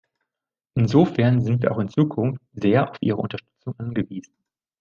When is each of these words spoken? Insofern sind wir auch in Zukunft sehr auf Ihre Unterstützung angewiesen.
Insofern 0.73 1.43
sind 1.43 1.61
wir 1.61 1.71
auch 1.71 1.77
in 1.77 1.87
Zukunft 1.89 2.41
sehr 2.53 2.89
auf 2.89 2.97
Ihre 3.01 3.17
Unterstützung 3.17 3.75
angewiesen. 3.77 4.33